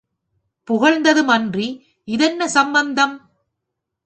புகழ்ந்தது 0.67 1.23
மன்றி, 1.23 1.67
இதென்ன 2.07 2.47
சம்பந்தம்? 2.47 3.15